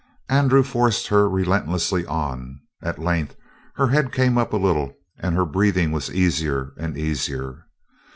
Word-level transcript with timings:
Andrew 0.29 0.63
forced 0.63 1.09
her 1.09 1.29
relentlessly 1.29 2.07
on. 2.07 2.59
At 2.81 2.97
length 2.97 3.35
her 3.75 3.89
head 3.89 4.11
came 4.11 4.35
up 4.35 4.51
a 4.51 4.57
little 4.57 4.95
and 5.19 5.35
her 5.35 5.45
breathing 5.45 5.91
was 5.91 6.11
easier 6.11 6.73
and 6.75 6.97
easier. 6.97 7.67